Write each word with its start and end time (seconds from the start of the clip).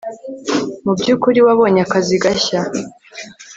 Mubyukuri 0.83 1.39
wabonye 1.47 1.79
akazi 1.85 2.15
gashya 2.23 2.61